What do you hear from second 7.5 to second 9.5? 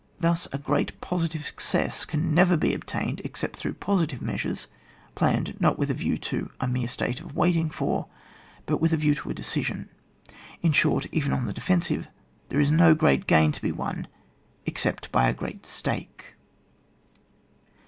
for,'' but with a view to a